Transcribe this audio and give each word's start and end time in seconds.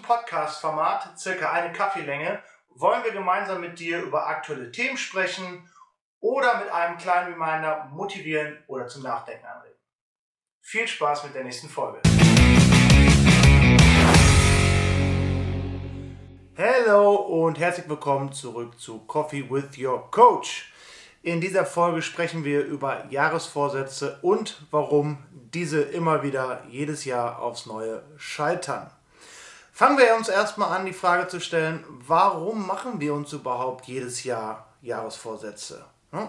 Podcast-Format, 0.00 1.18
circa 1.18 1.52
eine 1.52 1.70
Kaffeelänge, 1.70 2.42
wollen 2.70 3.04
wir 3.04 3.12
gemeinsam 3.12 3.60
mit 3.60 3.78
dir 3.78 4.00
über 4.00 4.26
aktuelle 4.26 4.72
Themen 4.72 4.96
sprechen 4.96 5.68
oder 6.18 6.56
mit 6.60 6.70
einem 6.70 6.96
kleinen 6.96 7.34
Reminder 7.34 7.90
motivieren 7.92 8.56
oder 8.68 8.86
zum 8.86 9.02
Nachdenken 9.02 9.44
anregen. 9.44 9.76
Viel 10.62 10.88
Spaß 10.88 11.24
mit 11.24 11.34
der 11.34 11.44
nächsten 11.44 11.68
Folge. 11.68 12.00
Hallo 16.56 17.16
und 17.16 17.58
herzlich 17.58 17.86
willkommen 17.86 18.32
zurück 18.32 18.80
zu 18.80 19.00
Coffee 19.00 19.50
with 19.50 19.76
Your 19.76 20.10
Coach. 20.10 20.69
In 21.22 21.42
dieser 21.42 21.66
Folge 21.66 22.00
sprechen 22.00 22.44
wir 22.44 22.64
über 22.64 23.04
Jahresvorsätze 23.10 24.18
und 24.22 24.62
warum 24.70 25.18
diese 25.52 25.82
immer 25.82 26.22
wieder 26.22 26.62
jedes 26.70 27.04
Jahr 27.04 27.40
aufs 27.40 27.66
Neue 27.66 28.02
scheitern. 28.16 28.90
Fangen 29.70 29.98
wir 29.98 30.14
uns 30.16 30.30
erstmal 30.30 30.74
an, 30.74 30.86
die 30.86 30.94
Frage 30.94 31.28
zu 31.28 31.38
stellen, 31.38 31.84
warum 32.06 32.66
machen 32.66 33.00
wir 33.00 33.12
uns 33.12 33.34
überhaupt 33.34 33.86
jedes 33.86 34.24
Jahr 34.24 34.66
Jahresvorsätze? 34.80 35.84
Hm? 36.12 36.28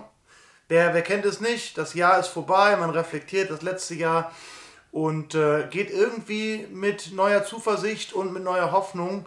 Wer, 0.67 0.93
wer 0.93 1.01
kennt 1.03 1.23
es 1.23 1.39
nicht? 1.39 1.77
Das 1.77 1.93
Jahr 1.93 2.19
ist 2.19 2.27
vorbei, 2.27 2.75
man 2.75 2.89
reflektiert 2.89 3.49
das 3.49 3.61
letzte 3.61 3.95
Jahr 3.95 4.33
und 4.91 5.35
äh, 5.35 5.67
geht 5.69 5.89
irgendwie 5.89 6.67
mit 6.69 7.13
neuer 7.13 7.45
Zuversicht 7.45 8.11
und 8.11 8.33
mit 8.33 8.43
neuer 8.43 8.73
Hoffnung 8.73 9.25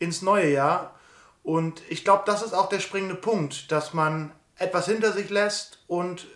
ins 0.00 0.22
neue 0.22 0.50
Jahr. 0.50 0.92
Und 1.44 1.82
ich 1.88 2.02
glaube, 2.02 2.24
das 2.26 2.42
ist 2.42 2.52
auch 2.52 2.68
der 2.68 2.80
springende 2.80 3.14
Punkt, 3.14 3.70
dass 3.70 3.94
man 3.94 4.32
etwas 4.58 4.86
hinter 4.86 5.12
sich 5.12 5.30
lässt 5.30 5.78
und 5.86 6.26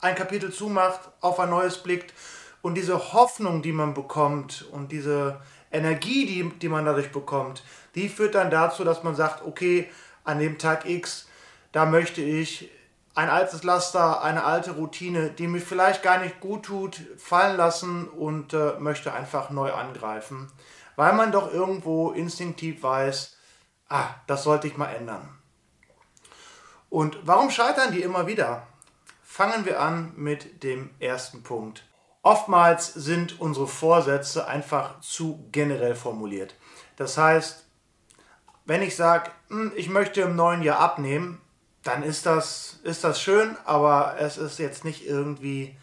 ein 0.00 0.14
Kapitel 0.14 0.52
zumacht, 0.52 1.00
auf 1.20 1.40
ein 1.40 1.50
neues 1.50 1.78
blickt 1.78 2.14
und 2.62 2.74
diese 2.74 3.12
Hoffnung, 3.12 3.62
die 3.62 3.72
man 3.72 3.94
bekommt 3.94 4.66
und 4.72 4.92
diese 4.92 5.40
Energie, 5.70 6.26
die, 6.26 6.48
die 6.58 6.68
man 6.68 6.84
dadurch 6.84 7.12
bekommt, 7.12 7.62
die 7.94 8.08
führt 8.08 8.34
dann 8.34 8.50
dazu, 8.50 8.84
dass 8.84 9.02
man 9.02 9.14
sagt, 9.14 9.44
okay, 9.44 9.90
an 10.24 10.38
dem 10.38 10.58
Tag 10.58 10.88
X, 10.88 11.26
da 11.72 11.86
möchte 11.86 12.20
ich 12.20 12.70
ein 13.14 13.30
altes 13.30 13.64
Laster, 13.64 14.22
eine 14.22 14.44
alte 14.44 14.72
Routine, 14.72 15.30
die 15.30 15.48
mir 15.48 15.60
vielleicht 15.60 16.02
gar 16.02 16.18
nicht 16.18 16.40
gut 16.40 16.64
tut, 16.66 17.00
fallen 17.16 17.56
lassen 17.56 18.06
und 18.06 18.52
äh, 18.52 18.74
möchte 18.78 19.12
einfach 19.12 19.50
neu 19.50 19.72
angreifen, 19.72 20.48
weil 20.94 21.12
man 21.14 21.32
doch 21.32 21.52
irgendwo 21.52 22.12
instinktiv 22.12 22.82
weiß, 22.82 23.36
ah, 23.88 24.06
das 24.26 24.44
sollte 24.44 24.68
ich 24.68 24.76
mal 24.76 24.92
ändern. 24.92 25.37
Und 26.90 27.18
warum 27.22 27.50
scheitern 27.50 27.92
die 27.92 28.02
immer 28.02 28.26
wieder? 28.26 28.66
Fangen 29.22 29.64
wir 29.64 29.80
an 29.80 30.12
mit 30.16 30.62
dem 30.62 30.90
ersten 31.00 31.42
Punkt. 31.42 31.84
Oftmals 32.22 32.92
sind 32.92 33.40
unsere 33.40 33.66
Vorsätze 33.66 34.46
einfach 34.48 35.00
zu 35.00 35.48
generell 35.52 35.94
formuliert. 35.94 36.54
Das 36.96 37.16
heißt, 37.16 37.64
wenn 38.64 38.82
ich 38.82 38.96
sage, 38.96 39.30
hm, 39.48 39.72
ich 39.76 39.88
möchte 39.88 40.22
im 40.22 40.36
neuen 40.36 40.62
Jahr 40.62 40.80
abnehmen, 40.80 41.40
dann 41.84 42.02
ist 42.02 42.26
das, 42.26 42.80
ist 42.82 43.04
das 43.04 43.20
schön, 43.20 43.56
aber 43.64 44.16
es 44.18 44.36
ist 44.36 44.58
jetzt 44.58 44.84
nicht 44.84 45.06
irgendwie 45.06 45.76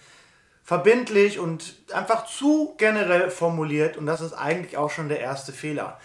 verbindlich 0.63 1.39
und 1.39 1.75
einfach 1.93 2.25
zu 2.25 2.75
generell 2.77 3.29
formuliert 3.29 3.97
und 3.97 4.05
das 4.05 4.21
ist 4.21 4.33
eigentlich 4.33 4.77
auch 4.77 4.89
schon 4.89 5.09
der 5.09 5.19
erste 5.19 5.51
Fehler. 5.53 5.99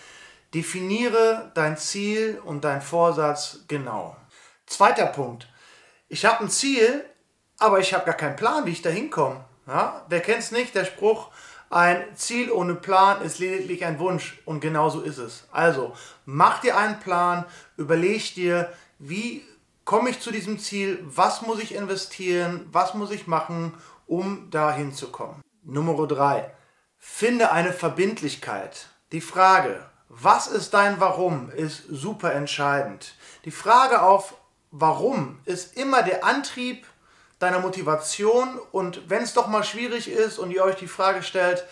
Definiere 0.54 1.50
dein 1.54 1.76
Ziel 1.76 2.40
und 2.44 2.64
dein 2.64 2.82
Vorsatz 2.82 3.60
genau. 3.68 4.16
Zweiter 4.70 5.06
Punkt. 5.06 5.48
Ich 6.08 6.24
habe 6.24 6.44
ein 6.44 6.48
Ziel, 6.48 7.04
aber 7.58 7.80
ich 7.80 7.92
habe 7.92 8.06
gar 8.06 8.14
keinen 8.14 8.36
Plan, 8.36 8.64
wie 8.66 8.70
ich 8.70 8.82
da 8.82 8.88
hinkomme. 8.88 9.44
Ja? 9.66 10.06
Wer 10.08 10.20
kennt 10.20 10.38
es 10.38 10.52
nicht? 10.52 10.76
Der 10.76 10.84
Spruch, 10.84 11.30
ein 11.70 12.04
Ziel 12.14 12.52
ohne 12.52 12.76
Plan 12.76 13.20
ist 13.22 13.40
lediglich 13.40 13.84
ein 13.84 13.98
Wunsch. 13.98 14.40
Und 14.44 14.60
genau 14.60 14.88
so 14.88 15.00
ist 15.00 15.18
es. 15.18 15.48
Also, 15.50 15.92
mach 16.24 16.60
dir 16.60 16.76
einen 16.78 17.00
Plan, 17.00 17.44
überleg 17.76 18.32
dir, 18.34 18.72
wie 19.00 19.44
komme 19.84 20.10
ich 20.10 20.20
zu 20.20 20.30
diesem 20.30 20.60
Ziel, 20.60 21.00
was 21.02 21.42
muss 21.42 21.58
ich 21.58 21.74
investieren, 21.74 22.68
was 22.70 22.94
muss 22.94 23.10
ich 23.10 23.26
machen, 23.26 23.74
um 24.06 24.50
da 24.50 24.72
hinzukommen. 24.72 25.42
Nummer 25.64 26.06
drei: 26.06 26.48
Finde 26.96 27.50
eine 27.50 27.72
Verbindlichkeit. 27.72 28.86
Die 29.10 29.20
Frage, 29.20 29.84
was 30.08 30.46
ist 30.46 30.74
dein 30.74 31.00
Warum, 31.00 31.50
ist 31.50 31.82
super 31.88 32.32
entscheidend. 32.34 33.14
Die 33.44 33.50
Frage 33.50 34.02
auf 34.02 34.34
Warum 34.70 35.40
ist 35.46 35.76
immer 35.76 36.02
der 36.02 36.24
Antrieb 36.24 36.86
deiner 37.40 37.58
Motivation 37.58 38.60
und 38.70 39.08
wenn 39.10 39.22
es 39.22 39.34
doch 39.34 39.48
mal 39.48 39.64
schwierig 39.64 40.08
ist 40.08 40.38
und 40.38 40.52
ihr 40.52 40.62
euch 40.62 40.76
die 40.76 40.86
Frage 40.86 41.22
stellt, 41.24 41.64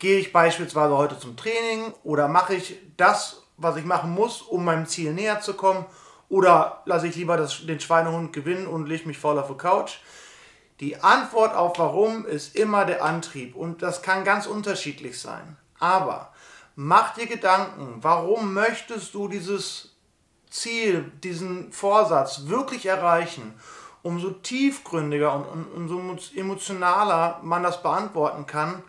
gehe 0.00 0.18
ich 0.18 0.32
beispielsweise 0.32 0.96
heute 0.96 1.18
zum 1.18 1.36
Training 1.36 1.94
oder 2.02 2.26
mache 2.26 2.54
ich 2.54 2.78
das, 2.96 3.42
was 3.56 3.76
ich 3.76 3.84
machen 3.84 4.10
muss, 4.10 4.42
um 4.42 4.64
meinem 4.64 4.86
Ziel 4.86 5.12
näher 5.12 5.40
zu 5.40 5.54
kommen 5.54 5.86
oder 6.28 6.82
lasse 6.86 7.06
ich 7.06 7.16
lieber 7.16 7.36
das, 7.36 7.66
den 7.66 7.78
Schweinehund 7.78 8.32
gewinnen 8.32 8.66
und 8.66 8.86
lege 8.86 9.06
mich 9.06 9.18
faul 9.18 9.38
auf 9.38 9.48
die 9.48 9.56
Couch? 9.56 9.98
Die 10.80 11.00
Antwort 11.02 11.54
auf 11.54 11.78
warum 11.78 12.24
ist 12.24 12.56
immer 12.56 12.84
der 12.84 13.04
Antrieb 13.04 13.54
und 13.54 13.82
das 13.82 14.02
kann 14.02 14.24
ganz 14.24 14.46
unterschiedlich 14.46 15.20
sein. 15.20 15.56
Aber 15.78 16.32
mach 16.74 17.14
dir 17.14 17.26
Gedanken, 17.26 17.98
warum 18.00 18.54
möchtest 18.54 19.14
du 19.14 19.28
dieses 19.28 19.89
Ziel, 20.50 21.10
diesen 21.22 21.72
Vorsatz 21.72 22.46
wirklich 22.46 22.86
erreichen? 22.86 23.54
umso 24.02 24.30
tiefgründiger 24.30 25.34
und, 25.34 25.66
umso 25.74 26.16
emotionaler 26.34 27.40
man 27.42 27.62
das 27.62 27.82
beantworten 27.82 28.46
kann, 28.46 28.82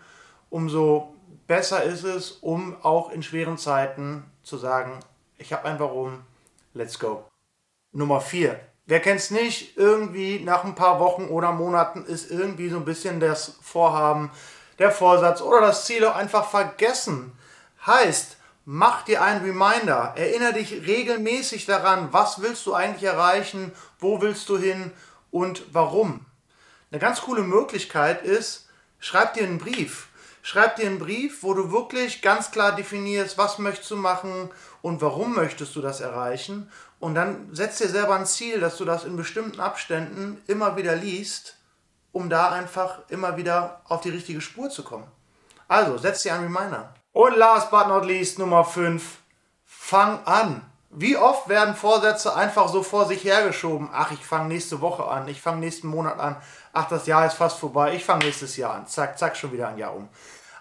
umso 0.50 1.16
besser 1.48 1.84
ist 1.84 2.04
es, 2.04 2.32
um 2.32 2.76
auch 2.82 3.12
in 3.12 3.24
schweren 3.24 3.58
Zeiten 3.58 4.24
zu 4.44 4.58
sagen, 4.58 5.00
ich 5.38 5.54
habe 5.54 5.66
ein 5.66 5.80
Warum, 5.80 6.22
let's 6.74 7.00
go. 7.00 7.26
Nummer 7.92 8.22
4. 8.22 8.60
Wer 8.86 9.00
kennt 9.00 9.20
es 9.20 9.32
nicht? 9.32 9.78
Irgendwie 9.78 10.40
nach 10.40 10.64
ein 10.64 10.76
paar 10.76 11.00
Wochen 11.00 11.26
oder 11.26 11.52
Monaten 11.52 12.06
ist 12.06 12.32
irgendwie 12.32 12.70
so 12.70 12.78
ein 12.78 12.86
bisschen 12.86 13.20
das 13.20 13.58
Vorhaben, 13.62 14.32
der 14.80 14.92
Vorsatz 14.92 15.42
oder 15.42 15.62
das 15.62 15.86
Ziel 15.86 16.06
auch 16.06 16.16
einfach 16.16 16.50
vergessen. 16.50 17.34
Heißt, 17.86 18.38
mach 18.66 19.04
dir 19.04 19.22
einen 19.22 19.44
Reminder. 19.44 20.14
Erinnere 20.16 20.54
dich 20.54 20.72
regelmäßig 20.86 21.66
daran, 21.66 22.10
was 22.12 22.42
willst 22.42 22.66
du 22.66 22.74
eigentlich 22.74 23.04
erreichen, 23.04 23.72
wo 24.00 24.22
willst 24.22 24.48
du 24.50 24.58
hin 24.58 24.92
und 25.32 25.64
warum. 25.72 26.26
Eine 26.92 27.00
ganz 27.00 27.22
coole 27.22 27.44
Möglichkeit 27.44 28.24
ist, 28.24 28.68
schreib 29.00 29.34
dir 29.34 29.44
einen 29.44 29.58
Brief. 29.58 30.08
Schreib 30.44 30.76
dir 30.76 30.88
einen 30.88 31.00
Brief, 31.00 31.44
wo 31.44 31.54
du 31.54 31.72
wirklich 31.72 32.22
ganz 32.22 32.52
klar 32.52 32.76
definierst, 32.76 33.38
was 33.38 33.60
möchtest 33.60 33.92
du 33.92 33.96
machen 33.96 34.50
und 34.82 35.02
warum 35.02 35.36
möchtest 35.36 35.76
du 35.76 35.82
das 35.82 36.02
erreichen. 36.02 36.72
Und 37.00 37.16
dann 37.16 37.50
setz 37.52 37.78
dir 37.78 37.88
selber 37.88 38.16
ein 38.16 38.26
Ziel, 38.26 38.60
dass 38.60 38.78
du 38.78 38.86
das 38.86 39.06
in 39.06 39.16
bestimmten 39.16 39.60
Abständen 39.60 40.42
immer 40.48 40.78
wieder 40.78 40.96
liest, 40.96 41.58
um 42.12 42.30
da 42.30 42.50
einfach 42.50 43.00
immer 43.10 43.38
wieder 43.38 43.82
auf 43.86 44.02
die 44.02 44.10
richtige 44.10 44.42
Spur 44.42 44.70
zu 44.70 44.84
kommen. 44.84 45.08
Also, 45.68 45.98
setz 45.98 46.24
dir 46.24 46.34
einen 46.34 46.54
Reminder. 46.54 46.94
Und 47.14 47.36
last 47.36 47.72
but 47.72 47.88
not 47.88 48.06
least, 48.06 48.40
Nummer 48.40 48.64
5. 48.64 49.20
Fang 49.66 50.26
an. 50.26 50.66
Wie 50.90 51.16
oft 51.16 51.48
werden 51.48 51.76
Vorsätze 51.76 52.36
einfach 52.36 52.68
so 52.68 52.84
vor 52.84 53.06
sich 53.06 53.24
hergeschoben? 53.24 53.90
Ach, 53.94 54.12
ich 54.12 54.26
fange 54.26 54.50
nächste 54.50 54.82
Woche 54.82 55.06
an, 55.06 55.28
ich 55.28 55.42
fange 55.42 55.60
nächsten 55.60 55.88
Monat 55.88 56.20
an. 56.20 56.36
Ach, 56.74 56.88
das 56.88 57.08
Jahr 57.08 57.26
ist 57.26 57.36
fast 57.36 57.60
vorbei, 57.60 57.96
ich 57.96 58.04
fange 58.04 58.26
nächstes 58.26 58.58
Jahr 58.58 58.74
an. 58.74 58.88
Zack, 58.88 59.18
zack, 59.18 59.38
schon 59.38 59.54
wieder 59.54 59.70
ein 59.70 59.78
Jahr 59.78 59.96
um. 59.96 60.10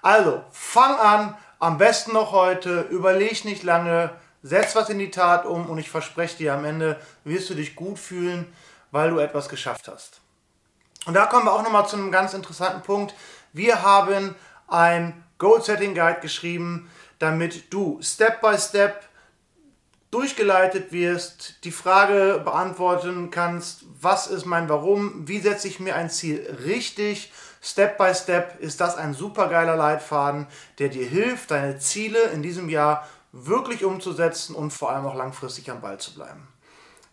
Also, 0.03 0.43
fang 0.53 0.99
an, 0.99 1.37
am 1.59 1.78
besten 1.78 2.12
noch 2.12 2.33
heute, 2.33 2.83
überleg 2.83 3.44
nicht 3.44 3.65
lange, 3.65 4.10
setz 4.43 4.75
was 4.77 4.89
in 4.89 4.99
die 4.99 5.10
Tat 5.10 5.47
um 5.47 5.69
und 5.69 5.78
ich 5.78 5.91
verspreche 5.91 6.39
dir, 6.39 6.55
am 6.55 6.65
Ende 6.65 7.00
wirst 7.25 7.50
du 7.50 7.55
dich 7.55 7.77
gut 7.77 7.98
fühlen, 7.98 8.53
weil 8.92 9.10
du 9.10 9.19
etwas 9.19 9.48
geschafft 9.48 9.89
hast. 9.89 10.21
Und 11.07 11.15
da 11.15 11.27
kommen 11.27 11.45
wir 11.45 11.53
auch 11.53 11.63
nochmal 11.63 11.86
zu 11.86 11.97
einem 11.97 12.13
ganz 12.13 12.34
interessanten 12.34 12.83
Punkt. 12.83 13.15
Wir 13.53 13.83
haben 13.83 14.34
ein 14.69 15.24
Goal-Setting 15.41 15.95
Guide 15.95 16.21
geschrieben, 16.21 16.89
damit 17.19 17.72
du 17.72 17.98
Step 18.01 18.41
by 18.41 18.57
Step 18.57 19.03
durchgeleitet 20.13 20.92
wirst, 20.92 21.65
die 21.65 21.71
Frage 21.71 22.41
beantworten 22.45 23.31
kannst, 23.31 23.84
was 24.01 24.27
ist 24.27 24.45
mein 24.45 24.69
Warum, 24.69 25.27
wie 25.27 25.41
setze 25.41 25.66
ich 25.69 25.81
mir 25.81 25.97
ein 25.97 26.10
Ziel 26.10 26.59
richtig, 26.65 27.33
Step 27.63 27.98
by 27.98 28.15
Step 28.15 28.60
ist 28.60 28.81
das 28.81 28.97
ein 28.97 29.15
supergeiler 29.15 29.77
Leitfaden, 29.77 30.47
der 30.78 30.89
dir 30.89 31.07
hilft, 31.07 31.51
deine 31.51 31.78
Ziele 31.78 32.21
in 32.33 32.43
diesem 32.43 32.69
Jahr 32.69 33.07
wirklich 33.33 33.84
umzusetzen 33.84 34.54
und 34.54 34.72
vor 34.72 34.91
allem 34.91 35.07
auch 35.07 35.15
langfristig 35.15 35.71
am 35.71 35.81
Ball 35.81 35.98
zu 35.98 36.15
bleiben. 36.15 36.48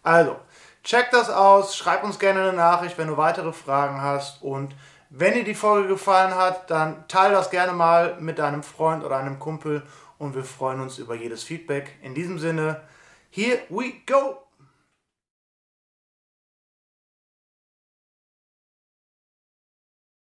Also, 0.04 0.38
check 0.84 1.12
das 1.12 1.30
aus, 1.30 1.76
schreib 1.76 2.04
uns 2.04 2.18
gerne 2.18 2.42
eine 2.42 2.54
Nachricht, 2.54 2.98
wenn 2.98 3.10
du 3.10 3.18
weitere 3.18 3.52
Fragen 3.54 4.02
hast 4.02 4.42
und 4.42 4.74
wenn 5.10 5.34
dir 5.34 5.44
die 5.44 5.56
Folge 5.56 5.88
gefallen 5.88 6.36
hat, 6.36 6.70
dann 6.70 7.08
teile 7.08 7.34
das 7.34 7.50
gerne 7.50 7.74
mal 7.74 8.18
mit 8.20 8.40
deinem 8.40 8.64
Freund 8.64 9.04
oder 9.04 9.18
einem 9.18 9.40
Kumpel 9.40 9.84
und 10.18 10.36
wir 10.36 10.44
freuen 10.44 10.82
uns 10.82 10.98
über 10.98 11.16
jedes 11.16 11.44
Feedback. 11.44 11.98
In 12.02 12.14
diesem 12.16 12.40
Sinne, 12.40 12.82
here 13.30 13.60
we 13.70 13.94
go! 14.06 14.47